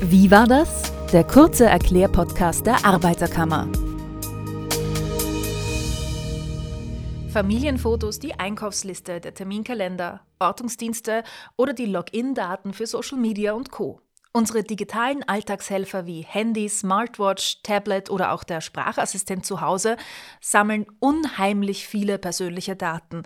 Wie 0.00 0.30
war 0.30 0.46
das? 0.46 0.92
Der 1.12 1.24
kurze 1.24 1.66
Erklärpodcast 1.66 2.64
der 2.64 2.84
Arbeiterkammer. 2.84 3.66
Familienfotos, 7.32 8.20
die 8.20 8.38
Einkaufsliste, 8.38 9.20
der 9.20 9.34
Terminkalender, 9.34 10.20
Ortungsdienste 10.38 11.24
oder 11.56 11.72
die 11.72 11.86
Login-Daten 11.86 12.74
für 12.74 12.86
Social 12.86 13.18
Media 13.18 13.54
und 13.54 13.72
Co. 13.72 14.00
Unsere 14.32 14.62
digitalen 14.62 15.24
Alltagshelfer 15.24 16.06
wie 16.06 16.20
Handy, 16.20 16.68
Smartwatch, 16.68 17.62
Tablet 17.64 18.08
oder 18.08 18.30
auch 18.30 18.44
der 18.44 18.60
Sprachassistent 18.60 19.44
zu 19.44 19.60
Hause 19.60 19.96
sammeln 20.40 20.86
unheimlich 21.00 21.88
viele 21.88 22.18
persönliche 22.18 22.76
Daten. 22.76 23.24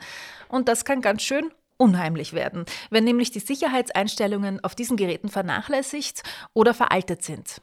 Und 0.49 0.69
das 0.69 0.87
kann 0.87 1.03
ganz 1.03 1.21
schön 1.21 1.51
unheimlich 1.83 2.33
werden, 2.33 2.65
wenn 2.91 3.03
nämlich 3.03 3.33
die 3.33 3.41
Sicherheitseinstellungen 3.41 4.63
auf 4.63 4.77
diesen 4.77 4.97
Geräten 4.97 5.29
vernachlässigt 5.29 6.23
oder 6.55 6.75
veraltet 6.75 7.25
sind. 7.25 7.61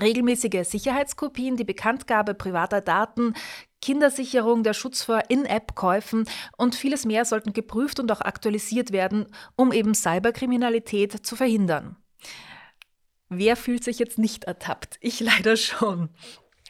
Regelmäßige 0.00 0.66
Sicherheitskopien, 0.66 1.56
die 1.58 1.64
Bekanntgabe 1.64 2.32
privater 2.34 2.80
Daten, 2.80 3.34
Kindersicherung, 3.82 4.62
der 4.62 4.72
Schutz 4.72 5.02
vor 5.04 5.24
In-App-Käufen 5.28 6.24
und 6.56 6.74
vieles 6.74 7.04
mehr 7.04 7.26
sollten 7.26 7.52
geprüft 7.52 8.00
und 8.00 8.10
auch 8.10 8.22
aktualisiert 8.22 8.92
werden, 8.92 9.26
um 9.56 9.72
eben 9.72 9.94
Cyberkriminalität 9.94 11.24
zu 11.24 11.36
verhindern. 11.36 11.96
Wer 13.28 13.56
fühlt 13.56 13.84
sich 13.84 13.98
jetzt 13.98 14.18
nicht 14.18 14.44
ertappt? 14.44 14.96
Ich 15.00 15.20
leider 15.20 15.58
schon. 15.58 16.08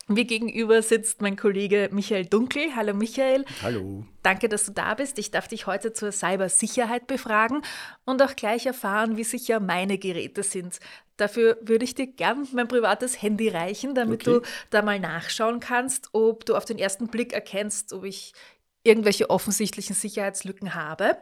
Mir 0.06 0.26
gegenüber 0.26 0.82
sitzt 0.82 1.22
mein 1.22 1.36
Kollege 1.36 1.88
Michael 1.90 2.26
Dunkel. 2.26 2.76
Hallo 2.76 2.92
Michael. 2.92 3.46
Hallo. 3.62 4.04
Danke, 4.22 4.50
dass 4.50 4.66
du 4.66 4.72
da 4.72 4.92
bist. 4.95 5.18
Ich 5.18 5.30
darf 5.30 5.48
dich 5.48 5.66
heute 5.66 5.95
zur 5.95 6.12
Cybersicherheit 6.12 7.06
befragen 7.06 7.62
und 8.04 8.20
auch 8.20 8.36
gleich 8.36 8.66
erfahren, 8.66 9.16
wie 9.16 9.24
sicher 9.24 9.60
meine 9.60 9.96
Geräte 9.96 10.42
sind. 10.42 10.78
Dafür 11.16 11.56
würde 11.62 11.84
ich 11.84 11.95
dir 11.95 12.06
gern 12.06 12.46
mein 12.52 12.68
privates 12.68 13.23
Handy 13.23 13.48
reichen, 13.48 13.95
damit 13.95 14.29
okay. 14.29 14.40
du 14.40 14.46
da 14.68 14.82
mal 14.82 15.01
nachschauen 15.01 15.60
kannst, 15.60 16.10
ob 16.12 16.45
du 16.45 16.54
auf 16.54 16.66
den 16.66 16.79
ersten 16.79 17.09
Blick 17.09 17.32
erkennst, 17.32 17.95
ob 17.95 18.04
ich 18.04 18.34
irgendwelche 18.82 19.30
offensichtlichen 19.30 19.96
Sicherheitslücken 19.96 20.74
habe. 20.74 21.16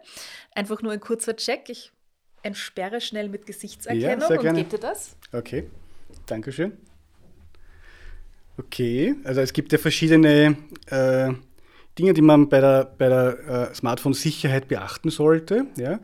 Einfach 0.56 0.82
nur 0.82 0.90
ein 0.90 1.00
kurzer 1.00 1.36
Check. 1.36 1.68
Ich 1.68 1.92
entsperre 2.42 3.00
schnell 3.00 3.28
mit 3.28 3.46
Gesichtserkennung 3.46 4.28
ja, 4.28 4.40
und 4.40 4.56
gebe 4.56 4.70
dir 4.70 4.78
das. 4.78 5.16
Okay, 5.32 5.70
Dankeschön. 6.26 6.76
Okay, 8.58 9.14
also 9.24 9.40
es 9.40 9.52
gibt 9.52 9.72
ja 9.72 9.78
verschiedene 9.78 10.56
äh, 10.86 11.32
Dinge, 11.98 12.14
die 12.14 12.22
man 12.22 12.48
bei 12.48 12.60
der, 12.60 12.84
bei 12.84 13.08
der 13.08 13.70
äh, 13.70 13.74
Smartphone-Sicherheit 13.74 14.68
beachten 14.68 15.10
sollte. 15.10 15.66
Ja? 15.76 16.00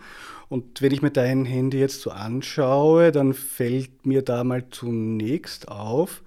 Und 0.48 0.80
wenn 0.80 0.92
ich 0.92 1.02
mir 1.02 1.10
dein 1.10 1.44
Handy 1.44 1.78
jetzt 1.78 2.00
so 2.00 2.10
anschaue, 2.10 3.12
dann 3.12 3.34
fällt 3.34 4.06
mir 4.06 4.22
da 4.22 4.44
mal 4.44 4.64
zunächst 4.70 5.68
auf, 5.68 6.22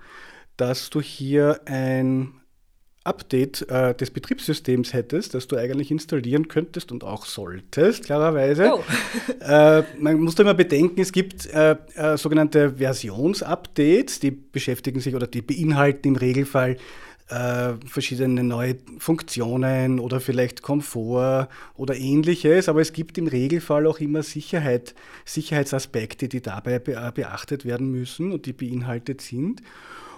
dass 0.58 0.89
du 0.89 1.02
hier 1.02 1.61
ein 1.66 2.41
Update 3.04 3.68
äh, 3.70 3.96
des 3.96 4.12
Betriebssystems 4.12 4.94
hättest, 4.94 5.34
das 5.34 5.48
du 5.48 5.58
eigentlich 5.58 5.90
installieren 5.90 6.48
könntest 6.48 6.92
und 6.92 7.04
auch 7.04 7.26
solltest, 7.26 8.06
klarerweise. 8.06 8.74
Oh. 8.76 8.84
äh, 9.44 9.84
man 10.00 10.20
muss 10.20 10.36
da 10.36 10.44
immer 10.44 10.54
bedenken, 10.54 11.02
es 11.02 11.12
gibt 11.12 11.48
äh, 11.48 11.76
äh, 11.96 12.18
sogenannte 12.18 12.76
Versionsupdates, 12.78 14.20
die 14.20 14.32
beschäftigen 14.32 15.00
sich 15.00 15.16
oder 15.16 15.26
die 15.26 15.42
beinhalten 15.42 16.10
im 16.10 16.16
Regelfall 16.16 16.78
äh, 17.32 17.74
verschiedene 17.88 18.44
neue 18.44 18.76
Funktionen 19.00 20.00
oder 20.00 20.20
vielleicht 20.20 20.62
Komfort 20.62 21.48
oder 21.76 21.96
ähnliches, 21.96 22.70
aber 22.70 22.82
es 22.82 22.94
gibt 22.94 23.18
im 23.18 23.28
Regelfall 23.28 23.88
auch 23.88 24.00
immer 24.00 24.22
Sicherheit, 24.22 24.94
Sicherheitsaspekte, 25.26 26.28
die 26.28 26.42
dabei 26.42 26.78
be 26.78 26.94
äh, 26.94 27.12
beachtet 27.14 27.66
werden 27.66 27.90
müssen 27.90 28.32
und 28.32 28.46
die 28.46 28.54
beinhaltet 28.54 29.22
sind. 29.22 29.62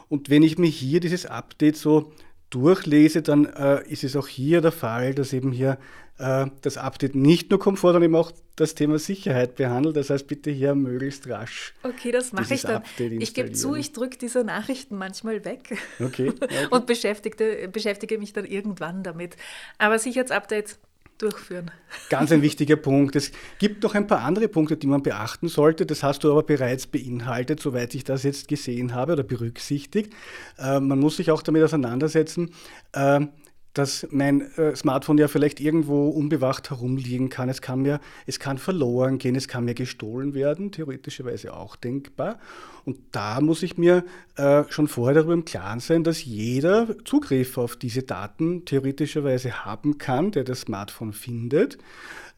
Und 0.09 0.29
wenn 0.29 0.43
ich 0.43 0.57
mir 0.57 0.67
hier 0.67 0.99
dieses 0.99 1.25
Update 1.25 1.77
so 1.77 2.11
durchlese, 2.53 3.21
dann 3.21 3.45
äh, 3.45 3.83
ist 3.87 4.03
es 4.03 4.15
auch 4.15 4.27
hier 4.27 4.61
der 4.61 4.71
Fall, 4.71 5.13
dass 5.13 5.33
eben 5.33 5.51
hier 5.51 5.77
äh, 6.19 6.45
das 6.61 6.77
Update 6.77 7.15
nicht 7.15 7.49
nur 7.49 7.59
Komfort, 7.59 7.93
sondern 7.93 8.03
eben 8.03 8.15
auch 8.15 8.31
das 8.55 8.75
Thema 8.75 8.99
Sicherheit 8.99 9.55
behandelt. 9.55 9.97
Das 9.97 10.09
heißt, 10.09 10.27
bitte 10.27 10.51
hier 10.51 10.75
möglichst 10.75 11.27
rasch. 11.27 11.73
Okay, 11.81 12.11
das 12.11 12.31
mache 12.31 12.53
ich 12.53 12.61
dann. 12.61 12.83
Ich 12.99 13.33
gebe 13.33 13.51
zu, 13.51 13.75
ich 13.75 13.93
drücke 13.93 14.17
diese 14.17 14.43
Nachrichten 14.43 14.95
manchmal 14.95 15.43
weg 15.43 15.77
okay, 15.99 16.29
okay. 16.41 16.67
und 16.69 16.85
beschäftige, 16.85 17.67
beschäftige 17.71 18.17
mich 18.19 18.33
dann 18.33 18.45
irgendwann 18.45 19.03
damit. 19.03 19.35
Aber 19.79 19.97
Sicherheitsupdates 19.97 20.79
durchführen. 21.17 21.71
Ganz 22.09 22.31
ein 22.31 22.41
wichtiger 22.41 22.75
Punkt. 22.75 23.15
Es 23.15 23.31
gibt 23.59 23.83
noch 23.83 23.95
ein 23.95 24.07
paar 24.07 24.21
andere 24.21 24.47
Punkte, 24.47 24.77
die 24.77 24.87
man 24.87 25.03
beachten 25.03 25.47
sollte. 25.47 25.85
Das 25.85 26.03
hast 26.03 26.23
du 26.23 26.31
aber 26.31 26.43
bereits 26.43 26.87
beinhaltet, 26.87 27.59
soweit 27.59 27.95
ich 27.95 28.03
das 28.03 28.23
jetzt 28.23 28.47
gesehen 28.47 28.93
habe 28.93 29.13
oder 29.13 29.23
berücksichtigt. 29.23 30.13
Äh, 30.57 30.79
man 30.79 30.99
muss 30.99 31.17
sich 31.17 31.31
auch 31.31 31.41
damit 31.41 31.63
auseinandersetzen. 31.63 32.51
Äh, 32.93 33.27
dass 33.73 34.07
mein 34.11 34.41
äh, 34.57 34.75
Smartphone 34.75 35.17
ja 35.17 35.27
vielleicht 35.27 35.59
irgendwo 35.59 36.09
unbewacht 36.09 36.69
herumliegen 36.69 37.29
kann. 37.29 37.49
Es 37.49 37.61
kann 37.61 37.81
mir, 37.81 37.99
es 38.27 38.39
kann 38.39 38.57
verloren 38.57 39.17
gehen, 39.17 39.35
es 39.35 39.47
kann 39.47 39.65
mir 39.65 39.73
gestohlen 39.73 40.33
werden, 40.33 40.71
theoretischerweise 40.71 41.53
auch 41.53 41.75
denkbar. 41.75 42.39
Und 42.85 42.97
da 43.11 43.41
muss 43.41 43.63
ich 43.63 43.77
mir 43.77 44.03
äh, 44.35 44.63
schon 44.69 44.87
vorher 44.87 45.15
darüber 45.15 45.33
im 45.33 45.45
Klaren 45.45 45.79
sein, 45.79 46.03
dass 46.03 46.23
jeder 46.23 46.87
Zugriff 47.05 47.57
auf 47.57 47.75
diese 47.75 48.03
Daten 48.03 48.65
theoretischerweise 48.65 49.65
haben 49.65 49.97
kann, 49.97 50.31
der 50.31 50.43
das 50.43 50.61
Smartphone 50.61 51.13
findet. 51.13 51.77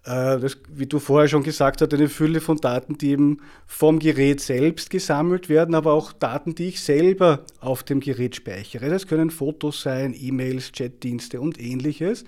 Äh, 0.06 0.40
das, 0.40 0.58
wie 0.70 0.86
du 0.86 1.00
vorher 1.00 1.28
schon 1.28 1.44
gesagt 1.44 1.82
hast, 1.82 1.94
eine 1.94 2.10
Fülle 2.10 2.40
von 2.40 2.58
Daten, 2.58 2.98
die 2.98 3.10
eben 3.10 3.40
vom 3.66 4.00
Gerät 4.00 4.40
selbst 4.40 4.90
gesammelt 4.90 5.50
werden, 5.50 5.74
aber 5.74 5.94
auch 5.94 6.14
Daten, 6.14 6.54
die 6.56 6.68
ich 6.68 6.82
selber 6.82 7.44
auf 7.60 7.84
dem 7.84 8.00
Gerät 8.00 8.36
speichere. 8.36 8.90
Das 8.90 9.08
können 9.08 9.32
Fotos 9.32 9.82
sein, 9.82 10.16
E-Mails, 10.18 10.72
Chatdienste 10.72 11.42
und 11.42 11.60
ähnliches. 11.60 12.24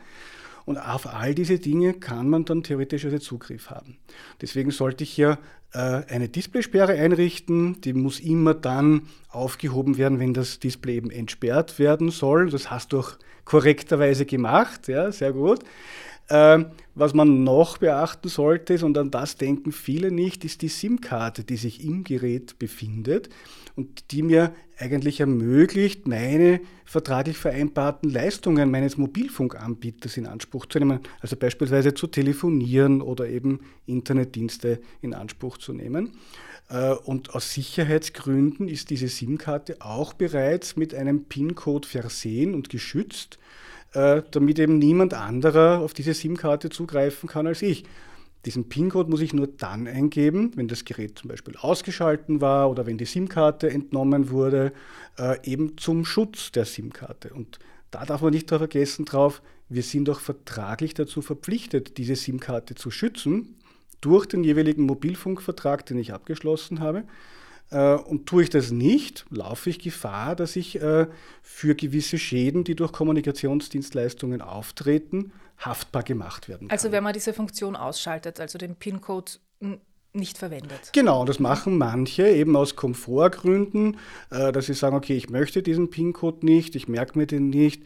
Und 0.65 0.77
auf 0.77 1.07
all 1.07 1.33
diese 1.33 1.59
Dinge 1.59 1.93
kann 1.93 2.29
man 2.29 2.43
dann 2.43 2.61
theoretischerweise 2.61 3.21
Zugriff 3.21 3.69
haben. 3.69 3.97
Deswegen 4.41 4.71
sollte 4.71 5.05
ich 5.05 5.11
hier 5.11 5.37
äh, 5.71 6.01
eine 6.09 6.27
Displaysperre 6.27 6.93
einrichten. 6.93 7.79
Die 7.81 7.93
muss 7.93 8.19
immer 8.19 8.53
dann 8.53 9.03
aufgehoben 9.29 9.97
werden, 9.97 10.19
wenn 10.19 10.33
das 10.33 10.59
Display 10.59 10.97
eben 10.97 11.09
entsperrt 11.09 11.79
werden 11.79 12.09
soll. 12.09 12.49
Das 12.49 12.69
hast 12.69 12.91
du 12.91 12.99
auch 12.99 13.13
korrekterweise 13.45 14.25
gemacht, 14.25 14.89
ja, 14.89 15.11
sehr 15.11 15.31
gut. 15.31 15.59
Ähm, 16.29 16.67
was 16.93 17.13
man 17.13 17.43
noch 17.43 17.77
beachten 17.77 18.27
sollte, 18.27 18.73
ist, 18.73 18.83
und 18.83 18.97
an 18.97 19.11
das 19.11 19.37
denken 19.37 19.71
viele 19.71 20.11
nicht, 20.11 20.43
ist 20.43 20.61
die 20.61 20.67
SIM-Karte, 20.67 21.43
die 21.43 21.57
sich 21.57 21.83
im 21.85 22.03
Gerät 22.03 22.59
befindet 22.59 23.29
und 23.75 24.11
die 24.11 24.23
mir 24.23 24.53
eigentlich 24.77 25.19
ermöglicht, 25.19 26.07
meine 26.07 26.59
vertraglich 26.85 27.37
vereinbarten 27.37 28.09
Leistungen 28.09 28.71
meines 28.71 28.97
Mobilfunkanbieters 28.97 30.17
in 30.17 30.25
Anspruch 30.25 30.65
zu 30.65 30.79
nehmen, 30.79 30.99
also 31.19 31.35
beispielsweise 31.35 31.93
zu 31.93 32.07
telefonieren 32.07 33.01
oder 33.01 33.27
eben 33.27 33.59
Internetdienste 33.85 34.81
in 35.01 35.13
Anspruch 35.13 35.57
zu 35.57 35.73
nehmen. 35.73 36.13
Äh, 36.69 36.91
und 36.91 37.33
aus 37.35 37.53
Sicherheitsgründen 37.53 38.67
ist 38.67 38.89
diese 38.89 39.07
SIM-Karte 39.07 39.77
auch 39.79 40.13
bereits 40.13 40.75
mit 40.75 40.93
einem 40.93 41.25
PIN-Code 41.25 41.87
versehen 41.87 42.53
und 42.53 42.69
geschützt. 42.69 43.39
Äh, 43.97 44.21
damit 44.29 44.59
eben 44.59 44.77
niemand 44.77 45.15
anderer 45.15 45.79
auf 45.79 45.95
diese 45.95 46.13
SIM-Karte 46.13 46.69
zugreifen 46.69 47.27
kann 47.27 47.47
als 47.47 47.63
ich. 47.63 47.83
Diesen 48.45 48.69
PIN-Code 48.69 49.09
muss 49.09 49.21
ich 49.21 49.33
nur 49.33 49.47
dann 49.47 49.87
eingeben, 49.87 50.51
wenn 50.53 50.67
das 50.67 50.85
Gerät 50.85 51.17
zum 51.17 51.29
Beispiel 51.29 51.55
ausgeschalten 51.57 52.39
war 52.39 52.69
oder 52.69 52.85
wenn 52.85 52.99
die 52.99 53.05
SIM-Karte 53.05 53.71
entnommen 53.71 54.29
wurde, 54.29 54.71
äh, 55.17 55.43
eben 55.49 55.79
zum 55.79 56.05
Schutz 56.05 56.51
der 56.51 56.65
SIM-Karte. 56.65 57.33
Und 57.33 57.57
da 57.89 58.05
darf 58.05 58.21
man 58.21 58.33
nicht 58.33 58.49
vergessen 58.49 59.05
drauf, 59.05 59.41
wir 59.67 59.81
sind 59.81 60.11
auch 60.11 60.19
vertraglich 60.19 60.93
dazu 60.93 61.23
verpflichtet, 61.23 61.97
diese 61.97 62.15
SIM-Karte 62.15 62.75
zu 62.75 62.91
schützen 62.91 63.55
durch 63.99 64.27
den 64.27 64.43
jeweiligen 64.43 64.83
Mobilfunkvertrag, 64.83 65.87
den 65.87 65.97
ich 65.97 66.13
abgeschlossen 66.13 66.81
habe. 66.81 67.03
Äh, 67.69 67.95
und 67.95 68.25
tue 68.27 68.43
ich 68.43 68.49
das 68.49 68.71
nicht, 68.71 69.25
laufe 69.29 69.69
ich 69.69 69.79
Gefahr, 69.79 70.35
dass 70.35 70.55
ich 70.55 70.81
äh, 70.81 71.07
für 71.41 71.75
gewisse 71.75 72.17
Schäden, 72.17 72.63
die 72.63 72.75
durch 72.75 72.91
Kommunikationsdienstleistungen 72.91 74.41
auftreten, 74.41 75.31
haftbar 75.57 76.03
gemacht 76.03 76.47
werden 76.47 76.69
also 76.69 76.69
kann. 76.69 76.71
Also 76.71 76.91
wenn 76.91 77.03
man 77.03 77.13
diese 77.13 77.33
Funktion 77.33 77.75
ausschaltet, 77.75 78.39
also 78.39 78.57
den 78.57 78.75
PIN-Code 78.75 79.31
nicht 80.13 80.37
verwendet. 80.37 80.91
Genau, 80.93 81.25
das 81.25 81.39
machen 81.39 81.77
manche 81.77 82.27
eben 82.27 82.55
aus 82.55 82.75
Komfortgründen, 82.75 83.97
äh, 84.29 84.51
dass 84.51 84.67
sie 84.67 84.73
sagen, 84.73 84.95
okay, 84.95 85.17
ich 85.17 85.29
möchte 85.29 85.61
diesen 85.61 85.89
PIN-Code 85.89 86.45
nicht, 86.45 86.75
ich 86.75 86.87
merke 86.87 87.17
mir 87.17 87.27
den 87.27 87.49
nicht 87.49 87.83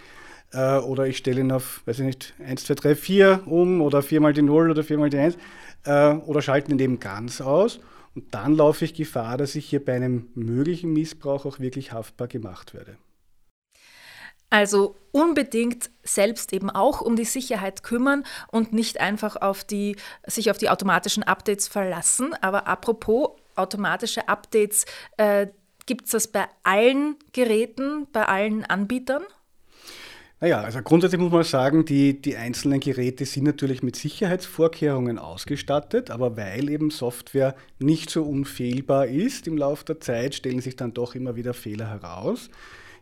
oder 0.53 1.07
ich 1.07 1.15
stelle 1.15 1.39
ihn 1.39 1.51
auf, 1.53 1.81
weiß 1.85 1.99
ich 1.99 2.05
nicht, 2.05 2.33
1, 2.45 2.65
2, 2.65 2.73
3, 2.73 2.95
4 2.95 3.43
um 3.45 3.79
oder 3.79 4.01
4 4.01 4.19
mal 4.19 4.33
die 4.33 4.41
0 4.41 4.71
oder 4.71 4.83
4 4.83 4.97
mal 4.97 5.09
die 5.09 5.17
1 5.17 5.37
oder 5.85 6.41
schalten 6.41 6.73
ihn 6.73 6.79
eben 6.79 6.99
ganz 6.99 7.39
aus. 7.39 7.79
Und 8.15 8.33
dann 8.33 8.55
laufe 8.55 8.85
ich 8.85 8.93
Gefahr, 8.93 9.37
dass 9.37 9.55
ich 9.55 9.69
hier 9.69 9.83
bei 9.83 9.95
einem 9.95 10.29
möglichen 10.35 10.91
Missbrauch 10.91 11.45
auch 11.45 11.59
wirklich 11.59 11.91
haftbar 11.91 12.27
gemacht 12.27 12.73
werde. 12.73 12.97
Also 14.49 14.97
unbedingt 15.13 15.89
selbst 16.03 16.51
eben 16.51 16.69
auch 16.69 16.99
um 16.99 17.15
die 17.15 17.23
Sicherheit 17.23 17.83
kümmern 17.83 18.25
und 18.51 18.73
nicht 18.73 18.99
einfach 18.99 19.37
auf 19.37 19.63
die, 19.63 19.95
sich 20.27 20.51
auf 20.51 20.57
die 20.57 20.69
automatischen 20.69 21.23
Updates 21.23 21.69
verlassen. 21.69 22.33
Aber 22.41 22.67
apropos 22.67 23.29
automatische 23.55 24.27
Updates, 24.27 24.85
äh, 25.15 25.47
gibt 25.85 26.05
es 26.05 26.11
das 26.11 26.27
bei 26.27 26.47
allen 26.63 27.15
Geräten, 27.31 28.07
bei 28.11 28.25
allen 28.25 28.65
Anbietern? 28.65 29.23
Naja, 30.43 30.61
also 30.61 30.81
grundsätzlich 30.81 31.21
muss 31.21 31.31
man 31.31 31.43
sagen, 31.43 31.85
die, 31.85 32.19
die 32.19 32.35
einzelnen 32.35 32.79
Geräte 32.79 33.25
sind 33.25 33.43
natürlich 33.43 33.83
mit 33.83 33.95
Sicherheitsvorkehrungen 33.95 35.19
ausgestattet, 35.19 36.09
aber 36.09 36.35
weil 36.35 36.67
eben 36.71 36.89
Software 36.89 37.55
nicht 37.77 38.09
so 38.09 38.23
unfehlbar 38.23 39.05
ist 39.05 39.45
im 39.45 39.55
Laufe 39.55 39.85
der 39.85 39.99
Zeit, 39.99 40.33
stellen 40.33 40.59
sich 40.59 40.75
dann 40.75 40.95
doch 40.95 41.13
immer 41.13 41.35
wieder 41.35 41.53
Fehler 41.53 41.87
heraus, 41.91 42.49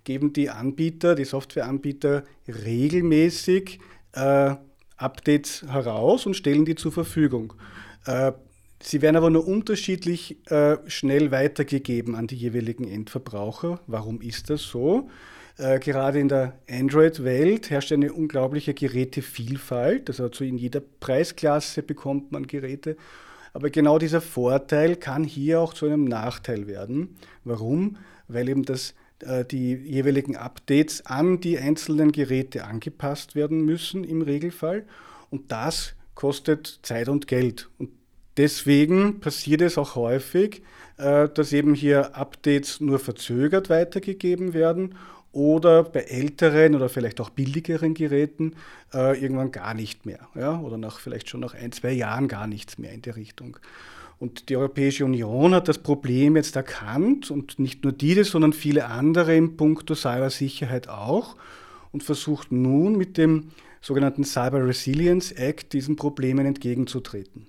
geben 0.03 0.33
die 0.33 0.49
Anbieter, 0.49 1.15
die 1.15 1.23
Softwareanbieter 1.23 2.25
regelmäßig 2.49 3.79
äh, 4.11 4.55
Updates 4.97 5.63
heraus 5.65 6.25
und 6.25 6.33
stellen 6.33 6.65
die 6.65 6.75
zur 6.75 6.91
Verfügung. 6.91 7.53
Äh, 8.05 8.33
sie 8.83 9.01
werden 9.01 9.15
aber 9.15 9.29
nur 9.29 9.47
unterschiedlich 9.47 10.45
äh, 10.51 10.75
schnell 10.87 11.31
weitergegeben 11.31 12.15
an 12.15 12.27
die 12.27 12.35
jeweiligen 12.35 12.85
Endverbraucher. 12.85 13.79
Warum 13.87 14.19
ist 14.19 14.49
das 14.49 14.63
so? 14.63 15.09
Äh, 15.59 15.79
gerade 15.79 16.19
in 16.19 16.29
der 16.29 16.53
Android-Welt 16.69 17.69
herrscht 17.69 17.91
eine 17.91 18.13
unglaubliche 18.13 18.73
Gerätevielfalt. 18.73 20.09
Also 20.09 20.29
in 20.43 20.57
jeder 20.57 20.81
Preisklasse 21.01 21.83
bekommt 21.83 22.31
man 22.31 22.47
Geräte. 22.47 22.95
Aber 23.53 23.69
genau 23.69 23.99
dieser 23.99 24.21
Vorteil 24.21 24.95
kann 24.95 25.25
hier 25.25 25.59
auch 25.59 25.73
zu 25.73 25.85
einem 25.85 26.05
Nachteil 26.05 26.67
werden. 26.67 27.17
Warum? 27.43 27.97
Weil 28.29 28.47
eben 28.47 28.63
das, 28.63 28.93
äh, 29.19 29.43
die 29.43 29.73
jeweiligen 29.73 30.37
Updates 30.37 31.05
an 31.05 31.41
die 31.41 31.59
einzelnen 31.59 32.13
Geräte 32.13 32.63
angepasst 32.63 33.35
werden 33.35 33.65
müssen 33.65 34.05
im 34.05 34.21
Regelfall. 34.21 34.85
Und 35.29 35.51
das 35.51 35.93
kostet 36.15 36.79
Zeit 36.83 37.09
und 37.09 37.27
Geld. 37.27 37.69
Und 37.79 37.89
deswegen 38.37 39.19
passiert 39.19 39.61
es 39.61 39.77
auch 39.77 39.95
häufig, 39.95 40.61
äh, 40.95 41.27
dass 41.27 41.51
eben 41.51 41.73
hier 41.73 42.15
Updates 42.15 42.79
nur 42.79 42.99
verzögert 42.99 43.69
weitergegeben 43.69 44.53
werden 44.53 44.95
oder 45.31 45.83
bei 45.83 46.01
älteren 46.01 46.75
oder 46.75 46.89
vielleicht 46.89 47.21
auch 47.21 47.29
billigeren 47.29 47.93
Geräten 47.93 48.55
äh, 48.93 49.21
irgendwann 49.21 49.51
gar 49.51 49.73
nicht 49.73 50.05
mehr. 50.05 50.27
Ja? 50.35 50.59
Oder 50.59 50.77
nach, 50.77 50.99
vielleicht 50.99 51.29
schon 51.29 51.41
nach 51.41 51.53
ein, 51.53 51.71
zwei 51.71 51.91
Jahren 51.91 52.27
gar 52.27 52.47
nichts 52.47 52.77
mehr 52.77 52.91
in 52.91 53.01
der 53.01 53.15
Richtung. 53.15 53.57
Und 54.17 54.49
die 54.49 54.57
Europäische 54.57 55.05
Union 55.05 55.55
hat 55.55 55.67
das 55.67 55.77
Problem 55.77 56.35
jetzt 56.35 56.55
erkannt 56.55 57.31
und 57.31 57.57
nicht 57.57 57.83
nur 57.83 57.93
diese, 57.93 58.25
sondern 58.25 58.51
viele 58.51 58.85
andere 58.85 59.35
im 59.35 59.55
Punkto 59.55 59.95
Cybersicherheit 59.95 60.89
auch 60.89 61.37
und 61.91 62.03
versucht 62.03 62.51
nun 62.51 62.97
mit 62.97 63.17
dem 63.17 63.51
sogenannten 63.81 64.25
Cyber 64.25 64.65
Resilience 64.65 65.31
Act 65.31 65.71
diesen 65.71 65.95
Problemen 65.95 66.45
entgegenzutreten. 66.45 67.47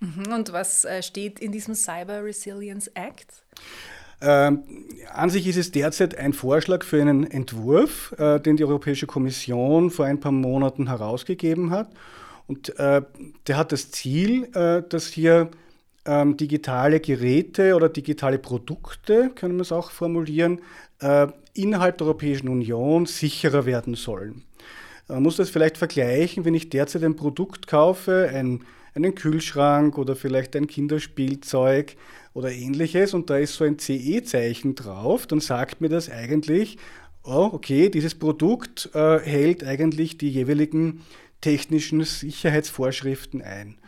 Mhm. 0.00 0.32
Und 0.32 0.52
was 0.52 0.84
äh, 0.84 1.02
steht 1.02 1.40
in 1.40 1.52
diesem 1.52 1.74
Cyber 1.74 2.24
Resilience 2.24 2.88
Act? 2.94 3.44
Ähm, 4.20 4.64
an 5.12 5.30
sich 5.30 5.46
ist 5.46 5.56
es 5.56 5.70
derzeit 5.70 6.16
ein 6.18 6.32
Vorschlag 6.32 6.84
für 6.84 7.00
einen 7.00 7.24
Entwurf, 7.24 8.14
äh, 8.18 8.40
den 8.40 8.56
die 8.56 8.64
Europäische 8.64 9.06
Kommission 9.06 9.90
vor 9.90 10.06
ein 10.06 10.20
paar 10.20 10.32
Monaten 10.32 10.88
herausgegeben 10.88 11.70
hat. 11.70 11.90
Und 12.46 12.78
äh, 12.78 13.02
der 13.46 13.56
hat 13.56 13.72
das 13.72 13.90
Ziel, 13.90 14.44
äh, 14.54 14.82
dass 14.88 15.06
hier 15.06 15.50
ähm, 16.04 16.36
digitale 16.36 17.00
Geräte 17.00 17.74
oder 17.74 17.88
digitale 17.88 18.38
Produkte, 18.38 19.30
können 19.34 19.56
wir 19.56 19.62
es 19.62 19.72
auch 19.72 19.90
formulieren, 19.90 20.60
äh, 21.00 21.28
innerhalb 21.54 21.98
der 21.98 22.06
Europäischen 22.06 22.48
Union 22.48 23.06
sicherer 23.06 23.66
werden 23.66 23.94
sollen. 23.94 24.42
Man 25.08 25.22
muss 25.22 25.36
das 25.36 25.50
vielleicht 25.50 25.78
vergleichen, 25.78 26.44
wenn 26.44 26.54
ich 26.54 26.70
derzeit 26.70 27.02
ein 27.02 27.16
Produkt 27.16 27.66
kaufe, 27.66 28.30
ein, 28.32 28.64
einen 28.94 29.14
Kühlschrank 29.14 29.96
oder 29.96 30.16
vielleicht 30.16 30.54
ein 30.56 30.66
Kinderspielzeug, 30.66 31.96
oder 32.38 32.52
ähnliches 32.52 33.14
und 33.14 33.30
da 33.30 33.36
ist 33.36 33.54
so 33.54 33.64
ein 33.64 33.80
CE-Zeichen 33.80 34.76
drauf, 34.76 35.26
dann 35.26 35.40
sagt 35.40 35.80
mir 35.80 35.88
das 35.88 36.08
eigentlich, 36.08 36.78
oh, 37.24 37.50
okay, 37.52 37.88
dieses 37.88 38.14
Produkt 38.14 38.90
äh, 38.94 39.18
hält 39.18 39.64
eigentlich 39.64 40.18
die 40.18 40.30
jeweiligen 40.30 41.00
technischen 41.40 42.04
Sicherheitsvorschriften 42.04 43.42
ein. 43.42 43.78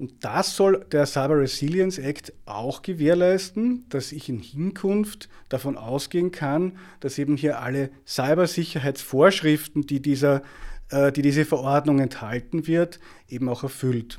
Und 0.00 0.24
das 0.24 0.56
soll 0.56 0.84
der 0.90 1.06
Cyber 1.06 1.38
Resilience 1.38 1.98
Act 1.98 2.32
auch 2.46 2.82
gewährleisten, 2.82 3.86
dass 3.90 4.10
ich 4.10 4.28
in 4.28 4.40
Hinkunft 4.40 5.28
davon 5.48 5.78
ausgehen 5.78 6.32
kann, 6.32 6.76
dass 6.98 7.16
eben 7.16 7.36
hier 7.36 7.60
alle 7.60 7.90
Cybersicherheitsvorschriften, 8.08 9.86
die, 9.86 10.02
dieser, 10.02 10.42
äh, 10.90 11.12
die 11.12 11.22
diese 11.22 11.44
Verordnung 11.44 12.00
enthalten 12.00 12.66
wird, 12.66 12.98
eben 13.28 13.48
auch 13.48 13.62
erfüllt. 13.62 14.18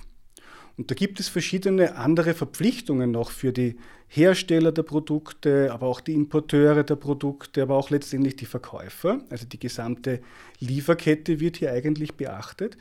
Und 0.78 0.92
da 0.92 0.96
gibt 0.96 1.20
es 1.20 1.30
verschiedene 1.30 1.96
andere 1.96 2.34
Verpflichtungen 2.34 3.12
noch 3.12 3.32
für 3.32 3.54
die 3.54 3.78
Hersteller 4.08 4.72
der 4.72 4.84
Produkte, 4.84 5.72
aber 5.72 5.88
auch 5.88 6.02
die 6.02 6.14
Importeure 6.14 6.84
der 6.84 6.96
Produkte, 6.96 7.62
aber 7.62 7.76
auch 7.76 7.90
letztendlich 7.90 8.36
die 8.36 8.46
Verkäufer. 8.46 9.22
Also 9.30 9.48
die 9.48 9.60
gesamte 9.60 10.22
Lieferkette 10.60 11.40
wird 11.40 11.58
hier 11.58 11.72
eigentlich 11.72 12.16
beachtet, 12.16 12.78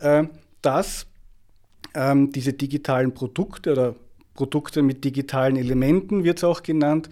äh, 0.00 0.24
dass 0.60 1.06
ähm, 1.94 2.32
diese 2.32 2.52
digitalen 2.52 3.14
Produkte 3.14 3.72
oder 3.72 3.94
Produkte 4.34 4.82
mit 4.82 5.04
digitalen 5.04 5.56
Elementen 5.56 6.24
wird 6.24 6.38
es 6.38 6.44
auch 6.44 6.62
genannt, 6.62 7.08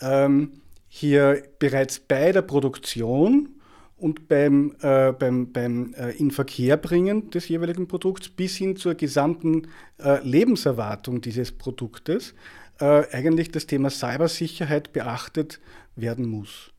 ähm, 0.00 0.52
hier 0.88 1.42
bereits 1.58 1.98
bei 1.98 2.32
der 2.32 2.42
Produktion 2.42 3.57
und 3.98 4.28
beim, 4.28 4.74
äh, 4.80 5.12
beim, 5.12 5.52
beim 5.52 5.94
äh, 5.94 6.12
Inverkehrbringen 6.12 7.30
des 7.30 7.48
jeweiligen 7.48 7.88
Produkts 7.88 8.28
bis 8.28 8.56
hin 8.56 8.76
zur 8.76 8.94
gesamten 8.94 9.68
äh, 9.98 10.22
Lebenserwartung 10.26 11.20
dieses 11.20 11.52
Produktes 11.52 12.34
äh, 12.80 13.04
eigentlich 13.12 13.50
das 13.50 13.66
Thema 13.66 13.90
Cybersicherheit 13.90 14.92
beachtet 14.92 15.60
werden 15.96 16.28
muss. 16.28 16.72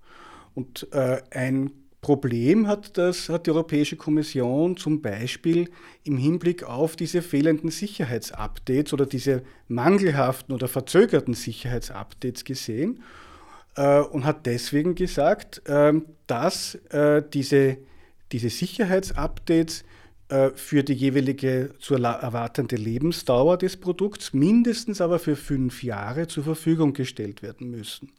Und 0.55 0.87
äh, 0.91 1.21
ein 1.31 1.71
Problem 2.01 2.67
hat, 2.67 2.97
das, 2.97 3.27
hat 3.27 3.45
die 3.45 3.51
Europäische 3.51 3.97
Kommission 3.97 4.77
zum 4.77 5.01
Beispiel 5.01 5.69
im 6.05 6.17
Hinblick 6.17 6.63
auf 6.63 6.95
diese 6.95 7.21
fehlenden 7.21 7.71
Sicherheitsupdates 7.71 8.93
oder 8.93 9.05
diese 9.05 9.43
mangelhaften 9.67 10.55
oder 10.55 10.69
verzögerten 10.69 11.33
Sicherheitsupdates 11.33 12.45
gesehen 12.45 13.03
und 13.75 14.25
hat 14.25 14.45
deswegen 14.45 14.95
gesagt, 14.95 15.61
äh, 15.65 15.93
dass 16.27 16.75
äh, 16.89 17.23
diese, 17.33 17.77
diese 18.31 18.49
Sicherheitsupdates 18.49 19.83
äh, 20.29 20.51
für 20.53 20.83
die 20.83 20.93
jeweilige 20.93 21.71
zu 21.79 21.95
erwartende 21.95 22.75
Lebensdauer 22.75 23.57
des 23.57 23.77
Produkts 23.77 24.33
mindestens 24.33 25.01
aber 25.01 25.17
für 25.17 25.35
fünf 25.35 25.83
Jahre 25.83 26.27
zur 26.27 26.43
Verfügung 26.43 26.93
gestellt 26.93 27.41
werden 27.41 27.71
müssen. 27.71 28.11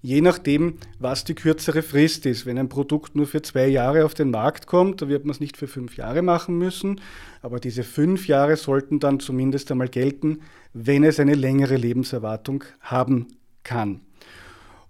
Je 0.00 0.20
nachdem, 0.20 0.78
was 0.98 1.22
die 1.22 1.34
kürzere 1.34 1.82
Frist 1.82 2.26
ist. 2.26 2.44
Wenn 2.44 2.58
ein 2.58 2.68
Produkt 2.68 3.14
nur 3.14 3.26
für 3.26 3.40
zwei 3.42 3.68
Jahre 3.68 4.04
auf 4.04 4.14
den 4.14 4.30
Markt 4.30 4.66
kommt, 4.66 5.00
dann 5.00 5.08
wird 5.08 5.24
man 5.24 5.30
es 5.30 5.38
nicht 5.38 5.56
für 5.56 5.68
fünf 5.68 5.96
Jahre 5.96 6.22
machen 6.22 6.58
müssen. 6.58 7.00
Aber 7.40 7.60
diese 7.60 7.84
fünf 7.84 8.26
Jahre 8.26 8.56
sollten 8.56 8.98
dann 8.98 9.20
zumindest 9.20 9.70
einmal 9.70 9.88
gelten, 9.88 10.40
wenn 10.72 11.04
es 11.04 11.20
eine 11.20 11.34
längere 11.34 11.76
Lebenserwartung 11.76 12.64
haben 12.80 13.28
kann. 13.62 14.00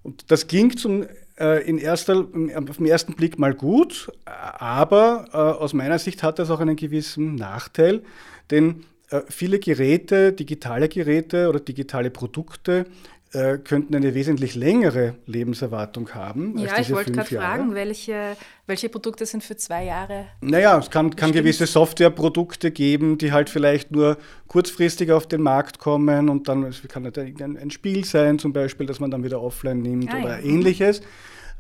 Und 0.03 0.31
das 0.31 0.47
klingt 0.47 0.79
zum, 0.79 1.07
äh, 1.39 1.63
in 1.69 1.79
erster, 1.79 2.19
auf 2.19 2.77
den 2.77 2.87
ersten 2.87 3.15
Blick 3.15 3.39
mal 3.39 3.55
gut, 3.55 4.11
aber 4.25 5.27
äh, 5.33 5.37
aus 5.37 5.73
meiner 5.73 5.99
Sicht 5.99 6.23
hat 6.23 6.39
das 6.39 6.51
auch 6.51 6.61
einen 6.61 6.77
gewissen 6.77 7.37
Nachteil, 7.37 8.03
denn 8.51 8.85
äh, 9.11 9.21
viele 9.29 9.59
Geräte, 9.59 10.33
digitale 10.33 10.89
Geräte 10.89 11.49
oder 11.49 11.61
digitale 11.61 12.11
Produkte 12.11 12.87
äh, 13.33 13.59
könnten 13.59 13.95
eine 13.95 14.15
wesentlich 14.15 14.55
längere 14.55 15.15
Lebenserwartung 15.27 16.11
haben. 16.15 16.59
Ja, 16.59 16.79
ich 16.79 16.93
wollte 16.93 17.13
gerade 17.13 17.35
fragen, 17.35 17.75
welche, 17.75 18.37
welche 18.67 18.89
Produkte 18.89 19.25
sind 19.25 19.43
für 19.43 19.57
zwei 19.57 19.85
Jahre? 19.85 20.27
Naja, 20.41 20.79
es 20.79 20.91
kann, 20.91 21.17
kann 21.17 21.33
gewisse 21.33 21.67
Softwareprodukte 21.67 22.71
geben, 22.71 23.17
die 23.19 23.33
halt 23.33 23.49
vielleicht 23.49 23.91
nur 23.91 24.19
kurzfristig 24.49 25.13
auf 25.13 25.27
den 25.27 25.41
Markt 25.41 25.79
kommen 25.79 26.29
und 26.29 26.49
dann 26.49 26.65
es 26.65 26.83
kann 26.89 27.05
halt 27.05 27.19
ein, 27.19 27.57
ein 27.57 27.71
Spiel 27.71 28.05
sein, 28.05 28.39
zum 28.39 28.53
Beispiel, 28.53 28.87
das 28.87 29.01
man 29.01 29.11
dann 29.11 29.25
wieder 29.25 29.41
offline 29.41 29.81
nimmt 29.81 30.13
ah, 30.13 30.19
oder 30.21 30.39
ja. 30.39 30.45
ähnliches. 30.45 31.01
Ähm, 31.01 31.07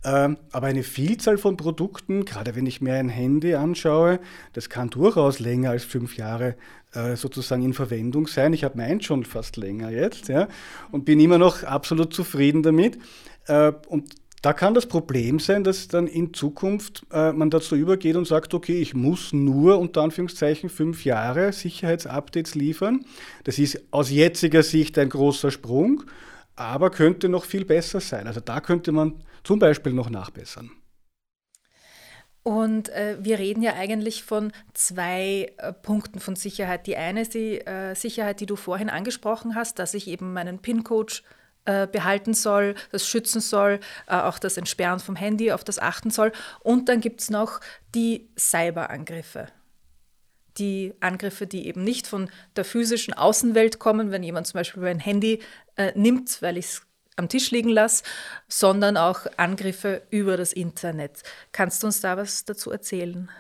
aber 0.08 0.66
eine 0.66 0.82
Vielzahl 0.82 1.38
von 1.38 1.56
Produkten, 1.56 2.24
gerade 2.24 2.56
wenn 2.56 2.66
ich 2.66 2.80
mir 2.80 2.94
ein 2.94 3.08
Handy 3.08 3.54
anschaue, 3.54 4.18
das 4.52 4.68
kann 4.68 4.90
durchaus 4.90 5.38
länger 5.38 5.70
als 5.70 5.84
fünf 5.84 6.16
Jahre 6.16 6.56
äh, 6.94 7.16
sozusagen 7.16 7.62
in 7.62 7.72
Verwendung 7.72 8.26
sein. 8.26 8.52
Ich 8.52 8.64
habe 8.64 8.76
meins 8.76 9.04
schon 9.04 9.24
fast 9.24 9.56
länger 9.56 9.90
jetzt 9.90 10.28
ja, 10.28 10.48
und 10.90 11.04
bin 11.04 11.20
immer 11.20 11.38
noch 11.38 11.62
absolut 11.62 12.12
zufrieden 12.12 12.62
damit. 12.62 12.98
Äh, 13.46 13.72
und 13.88 14.10
da 14.42 14.52
kann 14.52 14.74
das 14.74 14.86
Problem 14.86 15.38
sein, 15.38 15.62
dass 15.62 15.86
dann 15.86 16.08
in 16.08 16.34
Zukunft 16.34 17.06
äh, 17.12 17.32
man 17.32 17.48
dazu 17.48 17.76
übergeht 17.76 18.16
und 18.16 18.26
sagt, 18.26 18.54
okay, 18.54 18.80
ich 18.80 18.92
muss 18.92 19.32
nur 19.32 19.78
unter 19.78 20.02
Anführungszeichen 20.02 20.68
fünf 20.68 21.04
Jahre 21.04 21.52
Sicherheitsupdates 21.52 22.56
liefern. 22.56 23.04
Das 23.44 23.60
ist 23.60 23.80
aus 23.92 24.10
jetziger 24.10 24.64
Sicht 24.64 24.98
ein 24.98 25.10
großer 25.10 25.52
Sprung, 25.52 26.02
aber 26.56 26.90
könnte 26.90 27.28
noch 27.28 27.44
viel 27.44 27.64
besser 27.64 28.00
sein. 28.00 28.26
Also 28.26 28.40
da 28.40 28.60
könnte 28.60 28.92
man 28.92 29.22
zum 29.44 29.58
Beispiel 29.58 29.92
noch 29.92 30.10
nachbessern. 30.10 30.70
Und 32.44 32.88
äh, 32.88 33.18
wir 33.20 33.38
reden 33.38 33.62
ja 33.62 33.74
eigentlich 33.74 34.24
von 34.24 34.52
zwei 34.74 35.52
äh, 35.58 35.72
Punkten 35.72 36.18
von 36.18 36.34
Sicherheit. 36.34 36.86
Die 36.88 36.96
eine 36.96 37.22
ist 37.22 37.34
die 37.34 37.60
äh, 37.60 37.94
Sicherheit, 37.94 38.40
die 38.40 38.46
du 38.46 38.56
vorhin 38.56 38.90
angesprochen 38.90 39.54
hast, 39.54 39.78
dass 39.78 39.94
ich 39.94 40.08
eben 40.08 40.32
meinen 40.32 40.58
PIN-Code 40.58 41.14
äh, 41.64 41.86
behalten 41.86 42.34
soll, 42.34 42.74
das 42.90 43.06
schützen 43.06 43.40
soll, 43.40 43.78
äh, 44.08 44.16
auch 44.16 44.40
das 44.40 44.56
Entsperren 44.56 44.98
vom 44.98 45.14
Handy, 45.14 45.52
auf 45.52 45.62
das 45.62 45.78
achten 45.78 46.10
soll. 46.10 46.32
Und 46.60 46.88
dann 46.88 47.00
gibt 47.00 47.20
es 47.20 47.30
noch 47.30 47.60
die 47.94 48.28
Cyberangriffe. 48.36 49.46
Die 50.58 50.94
Angriffe, 51.00 51.46
die 51.46 51.66
eben 51.66 51.82
nicht 51.82 52.06
von 52.06 52.30
der 52.56 52.64
physischen 52.64 53.14
Außenwelt 53.14 53.78
kommen, 53.78 54.10
wenn 54.10 54.22
jemand 54.22 54.46
zum 54.46 54.58
Beispiel 54.58 54.82
mein 54.82 55.00
Handy 55.00 55.40
äh, 55.76 55.92
nimmt, 55.94 56.42
weil 56.42 56.58
ich 56.58 56.66
es 56.66 56.82
am 57.16 57.28
Tisch 57.28 57.50
liegen 57.50 57.68
lasse, 57.68 58.04
sondern 58.48 58.96
auch 58.96 59.26
Angriffe 59.36 60.02
über 60.10 60.36
das 60.36 60.52
Internet. 60.52 61.22
Kannst 61.52 61.82
du 61.82 61.86
uns 61.86 62.00
da 62.00 62.16
was 62.16 62.44
dazu 62.44 62.70
erzählen? 62.70 63.30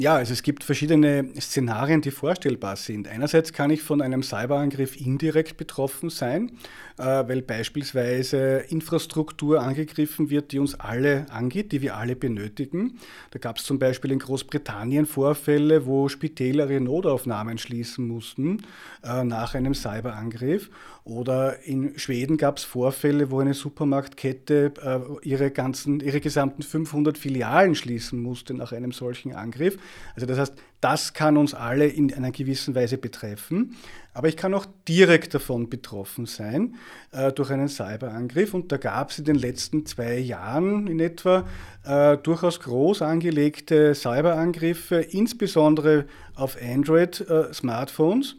Ja, 0.00 0.14
also 0.14 0.32
es 0.32 0.44
gibt 0.44 0.62
verschiedene 0.62 1.28
Szenarien, 1.40 2.00
die 2.02 2.12
vorstellbar 2.12 2.76
sind. 2.76 3.08
Einerseits 3.08 3.52
kann 3.52 3.70
ich 3.70 3.82
von 3.82 4.00
einem 4.00 4.22
Cyberangriff 4.22 4.94
indirekt 4.96 5.56
betroffen 5.56 6.08
sein, 6.08 6.52
äh, 6.98 7.02
weil 7.02 7.42
beispielsweise 7.42 8.58
Infrastruktur 8.68 9.60
angegriffen 9.60 10.30
wird, 10.30 10.52
die 10.52 10.60
uns 10.60 10.78
alle 10.78 11.26
angeht, 11.30 11.72
die 11.72 11.82
wir 11.82 11.96
alle 11.96 12.14
benötigen. 12.14 13.00
Da 13.32 13.40
gab 13.40 13.56
es 13.56 13.64
zum 13.64 13.80
Beispiel 13.80 14.12
in 14.12 14.20
Großbritannien 14.20 15.04
Vorfälle, 15.04 15.84
wo 15.84 16.08
Spitäler 16.08 16.70
ihre 16.70 16.80
Notaufnahmen 16.80 17.58
schließen 17.58 18.06
mussten 18.06 18.62
äh, 19.02 19.24
nach 19.24 19.56
einem 19.56 19.74
Cyberangriff. 19.74 20.70
Oder 21.08 21.64
in 21.64 21.98
Schweden 21.98 22.36
gab 22.36 22.58
es 22.58 22.64
Vorfälle, 22.64 23.30
wo 23.30 23.40
eine 23.40 23.54
Supermarktkette 23.54 24.74
äh, 24.82 25.26
ihre, 25.26 25.50
ganzen, 25.50 26.00
ihre 26.00 26.20
gesamten 26.20 26.62
500 26.62 27.16
Filialen 27.16 27.74
schließen 27.74 28.22
musste 28.22 28.52
nach 28.52 28.72
einem 28.72 28.92
solchen 28.92 29.34
Angriff. 29.34 29.78
Also 30.14 30.26
das 30.26 30.38
heißt, 30.38 30.54
das 30.82 31.14
kann 31.14 31.38
uns 31.38 31.54
alle 31.54 31.86
in 31.86 32.12
einer 32.12 32.30
gewissen 32.30 32.74
Weise 32.74 32.98
betreffen. 32.98 33.74
Aber 34.12 34.28
ich 34.28 34.36
kann 34.36 34.52
auch 34.52 34.66
direkt 34.86 35.32
davon 35.32 35.70
betroffen 35.70 36.26
sein 36.26 36.74
äh, 37.12 37.32
durch 37.32 37.50
einen 37.50 37.68
Cyberangriff. 37.68 38.52
Und 38.52 38.70
da 38.70 38.76
gab 38.76 39.08
es 39.08 39.18
in 39.18 39.24
den 39.24 39.36
letzten 39.36 39.86
zwei 39.86 40.18
Jahren 40.18 40.88
in 40.88 41.00
etwa 41.00 41.48
äh, 41.86 42.18
durchaus 42.18 42.60
groß 42.60 43.00
angelegte 43.00 43.94
Cyberangriffe, 43.94 44.96
insbesondere 44.96 46.04
auf 46.34 46.58
Android-Smartphones. 46.60 48.36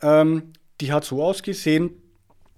Äh, 0.00 0.20
ähm, 0.20 0.52
die 0.80 0.92
hat 0.92 1.04
so 1.04 1.20
ausgesehen, 1.20 1.90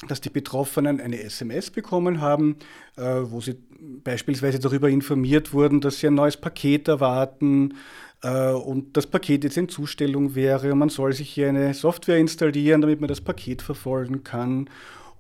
dass 0.09 0.21
die 0.21 0.31
Betroffenen 0.31 1.01
eine 1.01 1.23
SMS 1.23 1.71
bekommen 1.71 2.21
haben, 2.21 2.57
äh, 2.97 3.03
wo 3.03 3.41
sie 3.41 3.57
beispielsweise 4.05 4.59
darüber 4.59 4.91
informiert 4.91 5.53
wurden, 5.53 5.81
dass 5.81 6.01
sie 6.01 6.09
ein 6.09 6.15
neues 6.15 6.37
Paket 6.37 6.89
erwarten 6.89 7.75
äh, 8.23 8.51
und 8.51 8.97
das 8.97 9.07
Paket 9.07 9.45
jetzt 9.45 9.57
in 9.57 9.69
Zustellung 9.69 10.35
wäre 10.35 10.73
und 10.73 10.79
man 10.79 10.91
soll 10.91 11.13
sich 11.13 11.31
hier 11.31 11.49
eine 11.49 11.73
Software 11.73 12.19
installieren, 12.19 12.83
damit 12.83 13.01
man 13.01 13.09
das 13.09 13.21
Paket 13.21 13.63
verfolgen 13.63 14.23
kann. 14.23 14.69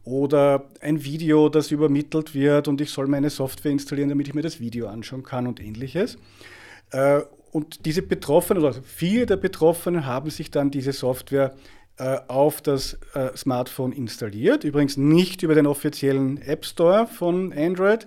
Oder 0.04 0.68
ein 0.80 1.02
Video, 1.02 1.48
das 1.48 1.72
übermittelt 1.72 2.32
wird 2.32 2.68
und 2.68 2.80
ich 2.80 2.90
soll 2.90 3.08
meine 3.08 3.30
Software 3.30 3.72
installieren, 3.72 4.10
damit 4.10 4.28
ich 4.28 4.34
mir 4.34 4.42
das 4.42 4.60
Video 4.60 4.86
anschauen 4.86 5.24
kann 5.24 5.48
und 5.48 5.60
ähnliches. 5.60 6.16
Äh, 6.92 7.22
und 7.50 7.86
diese 7.86 8.02
Betroffenen, 8.02 8.62
oder 8.62 8.74
viele 8.84 9.24
der 9.24 9.36
Betroffenen 9.36 10.04
haben 10.04 10.30
sich 10.30 10.50
dann 10.50 10.70
diese 10.70 10.92
Software 10.92 11.54
auf 12.28 12.60
das 12.60 12.98
äh, 13.14 13.36
Smartphone 13.36 13.92
installiert. 13.92 14.64
Übrigens 14.64 14.96
nicht 14.96 15.42
über 15.42 15.54
den 15.54 15.66
offiziellen 15.66 16.40
App 16.42 16.64
Store 16.64 17.06
von 17.06 17.52
Android, 17.52 18.06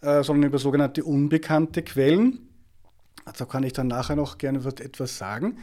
äh, 0.00 0.22
sondern 0.22 0.48
über 0.48 0.58
sogenannte 0.58 1.04
unbekannte 1.04 1.82
Quellen. 1.82 2.48
Dazu 3.24 3.46
kann 3.46 3.62
ich 3.62 3.74
dann 3.74 3.88
nachher 3.88 4.16
noch 4.16 4.38
gerne 4.38 4.58
etwas 4.66 5.18
sagen. 5.18 5.58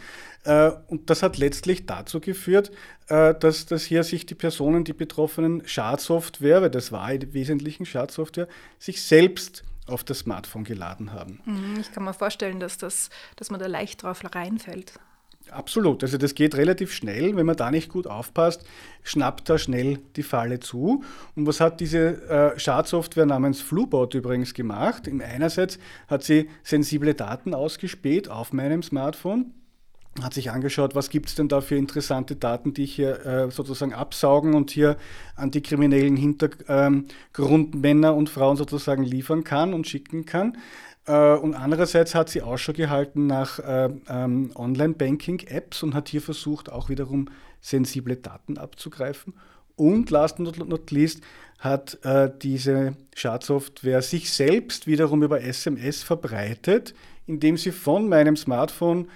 Und 0.88 1.10
das 1.10 1.24
hat 1.24 1.40
letztlich 1.40 1.88
dazu 1.88 2.20
geführt, 2.20 2.70
dass, 3.08 3.66
dass 3.66 3.84
hier 3.84 4.04
sich 4.04 4.28
die 4.28 4.36
Personen, 4.36 4.84
die 4.84 4.94
betroffenen 4.94 5.68
Schadsoftware, 5.68 6.62
weil 6.62 6.70
das 6.70 6.92
war 6.92 7.12
im 7.12 7.34
Wesentlichen 7.34 7.88
Schadsoftware, 7.88 8.48
sich 8.78 9.02
selbst 9.02 9.64
auf 9.88 10.04
das 10.04 10.20
Smartphone 10.20 10.64
geladen 10.64 11.12
haben. 11.12 11.42
Mhm, 11.46 11.78
ich 11.80 11.92
kann 11.92 12.04
mir 12.04 12.14
vorstellen, 12.14 12.60
dass, 12.60 12.78
das, 12.78 13.10
dass 13.36 13.50
man 13.50 13.60
da 13.60 13.66
leicht 13.66 14.04
drauf 14.04 14.22
reinfällt. 14.24 14.94
Absolut. 15.52 16.04
Also 16.04 16.18
das 16.18 16.36
geht 16.36 16.56
relativ 16.56 16.94
schnell. 16.94 17.36
Wenn 17.36 17.46
man 17.46 17.56
da 17.56 17.72
nicht 17.72 17.90
gut 17.90 18.08
aufpasst, 18.08 18.66
schnappt 19.04 19.50
da 19.50 19.58
schnell 19.58 20.00
die 20.16 20.24
Falle 20.24 20.60
zu. 20.60 21.04
Und 21.36 21.48
was 21.48 21.60
hat 21.60 21.80
diese 21.80 22.30
äh, 22.30 22.60
Schadsoftware 22.60 23.26
namens 23.26 23.62
Flubot 23.62 24.14
übrigens 24.14 24.54
gemacht? 24.54 25.08
Im 25.08 25.22
einerseits 25.22 25.80
hat 26.08 26.24
sie 26.24 26.50
sensible 26.64 27.14
Daten 27.14 27.54
ausgespäht 27.54 28.30
auf 28.30 28.54
meinem 28.54 28.84
Smartphone 28.84 29.52
hat 30.22 30.34
sich 30.34 30.50
angeschaut, 30.50 30.96
was 30.96 31.10
gibt 31.10 31.28
es 31.28 31.36
denn 31.36 31.50
da 31.50 31.60
für 31.60 31.76
interessante 31.76 32.38
Daten, 32.38 32.74
die 32.74 32.84
ich 32.84 32.96
hier 32.96 33.26
äh, 33.26 33.52
sozusagen 33.52 33.94
absaugen 33.94 34.54
und 34.54 34.72
hier 34.72 34.96
an 35.36 35.52
die 35.52 35.62
kriminellen 35.62 36.16
Hintergrundmänner 36.16 38.16
und 38.16 38.30
Frauen 38.30 38.56
sozusagen 38.56 39.04
liefern 39.04 39.44
kann 39.44 39.74
und 39.74 39.88
schicken 39.88 40.26
kann. 40.26 40.58
Äh, 41.08 41.36
und 41.36 41.54
andererseits 41.54 42.16
hat 42.16 42.30
sie 42.30 42.42
Ausschau 42.42 42.74
gehalten 42.74 43.28
nach 43.28 43.60
äh, 43.60 43.90
ähm, 44.10 44.52
Online-Banking-Apps 44.56 45.84
und 45.84 45.94
hat 45.94 46.10
hier 46.10 46.22
versucht, 46.22 46.72
auch 46.72 46.90
wiederum 46.90 47.30
sensible 47.62 48.16
Daten 48.16 48.58
abzugreifen. 48.58 49.34
Und 49.76 50.10
last 50.10 50.38
but 50.38 50.68
not 50.68 50.92
least 50.92 51.22
hat 51.60 52.00
äh, 52.04 52.30
diese 52.42 52.96
Schadsoftware 53.14 54.02
sich 54.02 54.32
selbst 54.32 54.88
wiederum 54.88 55.24
über 55.24 55.42
SMS 55.42 56.04
verbreitet, 56.04 56.94
indem 57.28 57.58
sie 57.58 57.72
von 57.72 58.08
meinem 58.08 58.36
Smartphone 58.36 59.08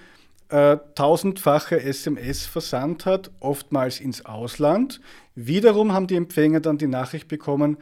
tausendfache 0.95 1.79
SMS 1.79 2.47
versandt 2.47 3.05
hat, 3.05 3.29
oftmals 3.39 3.99
ins 3.99 4.25
Ausland. 4.25 4.99
Wiederum 5.35 5.93
haben 5.93 6.07
die 6.07 6.15
Empfänger 6.15 6.59
dann 6.59 6.79
die 6.79 6.87
Nachricht 6.87 7.27
bekommen, 7.27 7.77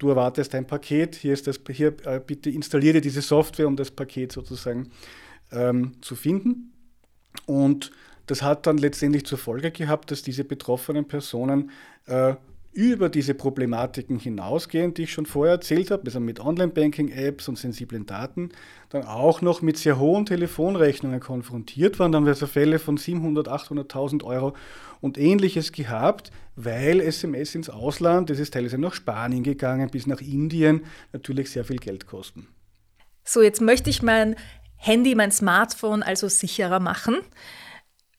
du 0.00 0.08
erwartest 0.08 0.54
ein 0.54 0.66
Paket, 0.66 1.14
hier 1.14 1.32
ist 1.32 1.46
das, 1.46 1.60
hier 1.70 1.94
äh, 2.04 2.20
bitte 2.24 2.50
installiere 2.50 3.00
diese 3.00 3.22
Software, 3.22 3.68
um 3.68 3.76
das 3.76 3.90
Paket 3.90 4.32
sozusagen 4.32 4.90
ähm, 5.52 5.92
zu 6.00 6.16
finden. 6.16 6.72
Und 7.46 7.92
das 8.26 8.42
hat 8.42 8.66
dann 8.66 8.78
letztendlich 8.78 9.26
zur 9.26 9.38
Folge 9.38 9.70
gehabt, 9.70 10.10
dass 10.10 10.22
diese 10.22 10.44
betroffenen 10.44 11.06
Personen 11.06 11.70
äh, 12.06 12.34
über 12.72 13.08
diese 13.08 13.34
Problematiken 13.34 14.18
hinausgehen, 14.18 14.94
die 14.94 15.02
ich 15.02 15.12
schon 15.12 15.26
vorher 15.26 15.54
erzählt 15.54 15.90
habe, 15.90 16.04
also 16.04 16.20
mit 16.20 16.38
Online-Banking-Apps 16.38 17.48
und 17.48 17.58
sensiblen 17.58 18.06
Daten, 18.06 18.50
dann 18.90 19.04
auch 19.04 19.42
noch 19.42 19.60
mit 19.60 19.76
sehr 19.76 19.98
hohen 19.98 20.24
Telefonrechnungen 20.24 21.18
konfrontiert 21.18 21.98
waren. 21.98 22.12
Dann 22.12 22.20
haben 22.20 22.26
wir 22.26 22.32
also 22.32 22.46
Fälle 22.46 22.78
von 22.78 22.96
700.000, 22.96 23.48
800.000 23.88 24.24
Euro 24.24 24.54
und 25.00 25.18
ähnliches 25.18 25.72
gehabt, 25.72 26.30
weil 26.54 27.00
SMS 27.00 27.54
ins 27.54 27.70
Ausland, 27.70 28.30
das 28.30 28.38
ist 28.38 28.54
teilweise 28.54 28.78
nach 28.78 28.94
Spanien 28.94 29.42
gegangen, 29.42 29.90
bis 29.90 30.06
nach 30.06 30.20
Indien, 30.20 30.84
natürlich 31.12 31.50
sehr 31.50 31.64
viel 31.64 31.78
Geld 31.78 32.06
kosten. 32.06 32.46
So, 33.24 33.42
jetzt 33.42 33.60
möchte 33.60 33.90
ich 33.90 34.02
mein 34.02 34.36
Handy, 34.76 35.14
mein 35.14 35.32
Smartphone 35.32 36.02
also 36.02 36.28
sicherer 36.28 36.80
machen, 36.80 37.18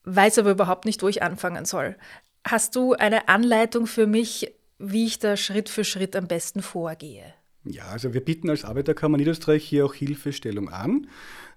weiß 0.04 0.40
aber 0.40 0.52
überhaupt 0.52 0.86
nicht, 0.86 1.02
wo 1.04 1.08
ich 1.08 1.24
anfangen 1.24 1.66
soll. 1.66 1.96
Hast 2.44 2.76
du 2.76 2.94
eine 2.94 3.28
Anleitung 3.28 3.88
für 3.88 4.08
mich, 4.08 4.54
wie 4.80 5.06
ich 5.06 5.20
da 5.20 5.38
Schritt 5.38 5.70
für 5.70 5.84
Schritt 5.84 6.16
am 6.16 6.28
besten 6.28 6.62
vorgehe? 6.62 7.34
Ja, 7.64 7.84
also 7.92 8.14
wir 8.16 8.22
bieten 8.22 8.50
als 8.50 8.66
Arbeiterkammer 8.66 9.18
Niederösterreich 9.18 9.64
hier 9.64 9.86
auch 9.86 9.94
Hilfestellung 9.94 10.70
an. 10.70 11.08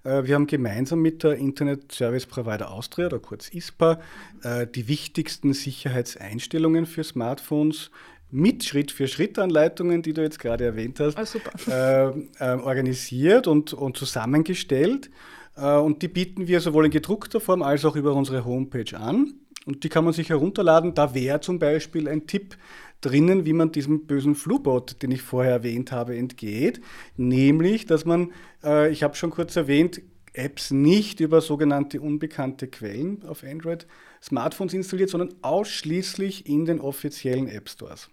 Äh, 0.03 0.23
wir 0.25 0.35
haben 0.35 0.45
gemeinsam 0.45 1.01
mit 1.01 1.23
der 1.23 1.35
Internet 1.35 1.91
Service 1.91 2.27
Provider 2.27 2.71
Austria, 2.71 3.07
oder 3.07 3.19
kurz 3.19 3.49
ISPA, 3.49 3.99
äh, 4.43 4.67
die 4.67 4.87
wichtigsten 4.87 5.53
Sicherheitseinstellungen 5.53 6.85
für 6.85 7.03
Smartphones 7.03 7.89
mit 8.29 8.63
Schritt-für-Schritt-Anleitungen, 8.63 10.03
die 10.03 10.13
du 10.13 10.21
jetzt 10.21 10.39
gerade 10.39 10.65
erwähnt 10.65 10.99
hast, 10.99 11.17
oh, 11.17 11.71
äh, 11.71 12.09
äh, 12.09 12.59
organisiert 12.59 13.47
und, 13.47 13.73
und 13.73 13.97
zusammengestellt. 13.97 15.09
Und 15.55 16.01
die 16.01 16.09
bieten 16.09 16.49
wir 16.49 16.59
sowohl 16.59 16.83
in 16.83 16.91
gedruckter 16.91 17.39
Form 17.39 17.61
als 17.61 17.85
auch 17.85 17.95
über 17.95 18.13
unsere 18.13 18.43
Homepage 18.43 18.99
an. 18.99 19.35
Und 19.65 19.83
die 19.83 19.89
kann 19.89 20.05
man 20.05 20.13
sich 20.13 20.29
herunterladen. 20.29 20.93
Da 20.93 21.13
wäre 21.13 21.39
zum 21.39 21.59
Beispiel 21.59 22.07
ein 22.07 22.27
Tipp 22.27 22.57
drinnen, 23.01 23.45
wie 23.45 23.53
man 23.53 23.71
diesem 23.71 24.05
bösen 24.05 24.35
Flubot, 24.35 25.01
den 25.01 25.11
ich 25.11 25.21
vorher 25.21 25.53
erwähnt 25.53 25.91
habe, 25.91 26.15
entgeht. 26.15 26.81
Nämlich, 27.17 27.85
dass 27.85 28.05
man, 28.05 28.31
äh, 28.63 28.91
ich 28.91 29.03
habe 29.03 29.15
schon 29.15 29.31
kurz 29.31 29.55
erwähnt, 29.55 30.01
Apps 30.33 30.71
nicht 30.71 31.19
über 31.19 31.41
sogenannte 31.41 32.01
unbekannte 32.01 32.67
Quellen 32.67 33.23
auf 33.23 33.43
Android-Smartphones 33.43 34.73
installiert, 34.73 35.09
sondern 35.09 35.33
ausschließlich 35.41 36.47
in 36.47 36.65
den 36.65 36.81
offiziellen 36.81 37.47
App 37.47 37.69
Stores. 37.69 38.09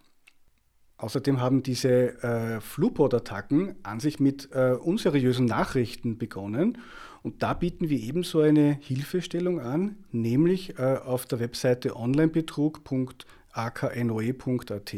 Außerdem 0.98 1.40
haben 1.40 1.64
diese 1.64 2.22
äh, 2.22 2.60
Flupod-Attacken 2.60 3.74
an 3.82 3.98
sich 3.98 4.20
mit 4.20 4.50
äh, 4.52 4.70
unseriösen 4.72 5.46
Nachrichten 5.46 6.16
begonnen. 6.16 6.78
Und 7.22 7.42
da 7.42 7.54
bieten 7.54 7.88
wir 7.88 7.98
ebenso 8.00 8.40
eine 8.40 8.76
Hilfestellung 8.80 9.60
an, 9.60 9.96
nämlich 10.10 10.78
äh, 10.78 10.96
auf 10.96 11.24
der 11.26 11.40
Webseite 11.40 11.96
onlinebetrug.aknoe.at 11.96 14.94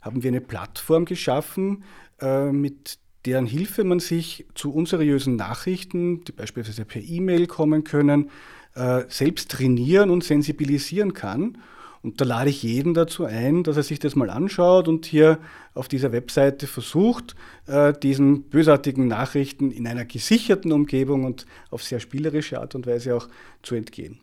haben 0.00 0.22
wir 0.22 0.28
eine 0.28 0.40
Plattform 0.40 1.04
geschaffen, 1.04 1.84
äh, 2.20 2.50
mit 2.50 2.98
deren 3.24 3.46
Hilfe 3.46 3.84
man 3.84 4.00
sich 4.00 4.46
zu 4.54 4.74
unseriösen 4.74 5.36
Nachrichten, 5.36 6.24
die 6.24 6.32
beispielsweise 6.32 6.84
per 6.84 7.02
E-Mail 7.02 7.46
kommen 7.46 7.84
können, 7.84 8.30
äh, 8.74 9.04
selbst 9.08 9.50
trainieren 9.50 10.10
und 10.10 10.24
sensibilisieren 10.24 11.14
kann. 11.14 11.58
Und 12.04 12.20
da 12.20 12.26
lade 12.26 12.50
ich 12.50 12.62
jeden 12.62 12.92
dazu 12.92 13.24
ein, 13.24 13.62
dass 13.62 13.78
er 13.78 13.82
sich 13.82 13.98
das 13.98 14.14
mal 14.14 14.28
anschaut 14.28 14.88
und 14.88 15.06
hier 15.06 15.38
auf 15.72 15.88
dieser 15.88 16.12
Webseite 16.12 16.66
versucht, 16.66 17.34
äh, 17.66 17.94
diesen 17.94 18.42
bösartigen 18.42 19.08
Nachrichten 19.08 19.70
in 19.70 19.86
einer 19.86 20.04
gesicherten 20.04 20.70
Umgebung 20.70 21.24
und 21.24 21.46
auf 21.70 21.82
sehr 21.82 22.00
spielerische 22.00 22.60
Art 22.60 22.74
und 22.74 22.86
Weise 22.86 23.16
auch 23.16 23.26
zu 23.62 23.74
entgehen. 23.74 24.20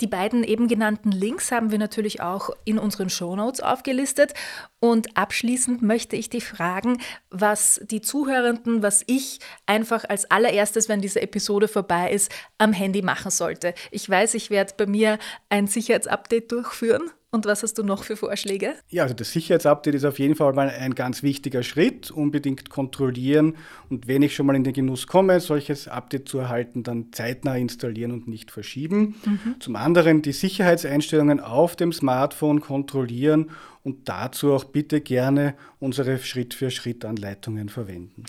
Die 0.00 0.06
beiden 0.06 0.44
eben 0.44 0.66
genannten 0.66 1.12
Links 1.12 1.52
haben 1.52 1.70
wir 1.70 1.78
natürlich 1.78 2.20
auch 2.20 2.50
in 2.64 2.78
unseren 2.78 3.10
Shownotes 3.10 3.60
aufgelistet. 3.60 4.32
Und 4.78 5.16
abschließend 5.16 5.82
möchte 5.82 6.16
ich 6.16 6.30
dich 6.30 6.44
fragen, 6.44 6.98
was 7.30 7.80
die 7.84 8.00
Zuhörenden, 8.00 8.82
was 8.82 9.04
ich 9.06 9.40
einfach 9.66 10.04
als 10.08 10.30
allererstes, 10.30 10.88
wenn 10.88 11.02
diese 11.02 11.20
Episode 11.20 11.68
vorbei 11.68 12.10
ist, 12.12 12.32
am 12.56 12.72
Handy 12.72 13.02
machen 13.02 13.30
sollte. 13.30 13.74
Ich 13.90 14.08
weiß, 14.08 14.34
ich 14.34 14.50
werde 14.50 14.74
bei 14.76 14.86
mir 14.86 15.18
ein 15.50 15.66
Sicherheitsupdate 15.66 16.50
durchführen 16.50 17.10
und 17.32 17.46
was 17.46 17.62
hast 17.62 17.78
du 17.78 17.84
noch 17.84 18.02
für 18.02 18.16
Vorschläge? 18.16 18.74
Ja, 18.88 19.04
also 19.04 19.14
das 19.14 19.32
Sicherheitsupdate 19.32 19.94
ist 19.94 20.04
auf 20.04 20.18
jeden 20.18 20.34
Fall 20.34 20.52
mal 20.52 20.68
ein 20.68 20.94
ganz 20.94 21.22
wichtiger 21.22 21.62
Schritt. 21.62 22.10
Unbedingt 22.10 22.70
kontrollieren 22.70 23.56
und 23.88 24.08
wenn 24.08 24.22
ich 24.22 24.34
schon 24.34 24.46
mal 24.46 24.56
in 24.56 24.64
den 24.64 24.72
Genuss 24.72 25.06
komme, 25.06 25.38
solches 25.40 25.86
Update 25.86 26.28
zu 26.28 26.38
erhalten, 26.38 26.82
dann 26.82 27.12
zeitnah 27.12 27.56
installieren 27.56 28.10
und 28.10 28.26
nicht 28.26 28.50
verschieben. 28.50 29.14
Mhm. 29.24 29.60
Zum 29.60 29.76
anderen 29.76 30.22
die 30.22 30.32
Sicherheitseinstellungen 30.32 31.38
auf 31.40 31.76
dem 31.76 31.92
Smartphone 31.92 32.60
kontrollieren 32.60 33.50
und 33.84 34.08
dazu 34.08 34.52
auch 34.52 34.64
bitte 34.64 35.00
gerne 35.00 35.54
unsere 35.78 36.18
Schritt-für-Schritt-Anleitungen 36.18 37.68
verwenden. 37.68 38.24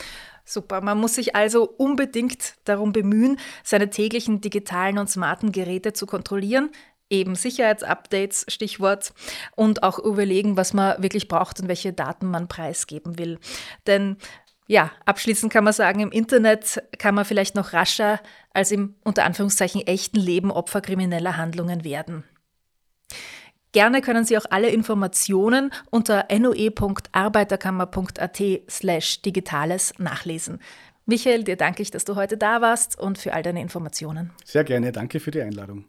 Super, 0.45 0.81
man 0.81 0.99
muss 0.99 1.15
sich 1.15 1.35
also 1.35 1.63
unbedingt 1.63 2.55
darum 2.65 2.91
bemühen, 2.91 3.37
seine 3.63 3.89
täglichen 3.89 4.41
digitalen 4.41 4.97
und 4.97 5.09
smarten 5.09 5.51
Geräte 5.51 5.93
zu 5.93 6.05
kontrollieren, 6.05 6.71
eben 7.11 7.35
Sicherheitsupdates, 7.35 8.45
Stichwort, 8.47 9.13
und 9.55 9.83
auch 9.83 9.99
überlegen, 9.99 10.57
was 10.57 10.73
man 10.73 11.03
wirklich 11.03 11.27
braucht 11.27 11.59
und 11.59 11.67
welche 11.67 11.93
Daten 11.93 12.27
man 12.27 12.47
preisgeben 12.47 13.19
will. 13.19 13.37
Denn 13.87 14.17
ja, 14.67 14.91
abschließend 15.05 15.51
kann 15.51 15.65
man 15.65 15.73
sagen, 15.73 15.99
im 15.99 16.11
Internet 16.11 16.81
kann 16.97 17.13
man 17.13 17.25
vielleicht 17.25 17.55
noch 17.55 17.73
rascher 17.73 18.21
als 18.53 18.71
im 18.71 18.95
unter 19.03 19.25
Anführungszeichen 19.25 19.85
echten 19.85 20.19
Leben 20.19 20.49
Opfer 20.49 20.79
krimineller 20.81 21.35
Handlungen 21.35 21.83
werden. 21.83 22.23
Gerne 23.73 24.01
können 24.01 24.25
Sie 24.25 24.37
auch 24.37 24.45
alle 24.49 24.69
Informationen 24.69 25.71
unter 25.89 26.27
noe.arbeiterkammer.at 26.29 28.41
slash 28.69 29.21
digitales 29.21 29.93
nachlesen. 29.97 30.59
Michael, 31.05 31.43
dir 31.43 31.57
danke 31.57 31.81
ich, 31.81 31.91
dass 31.91 32.05
du 32.05 32.15
heute 32.15 32.37
da 32.37 32.61
warst 32.61 32.97
und 32.99 33.17
für 33.17 33.33
all 33.33 33.43
deine 33.43 33.61
Informationen. 33.61 34.31
Sehr 34.45 34.63
gerne, 34.63 34.91
danke 34.91 35.19
für 35.19 35.31
die 35.31 35.41
Einladung. 35.41 35.85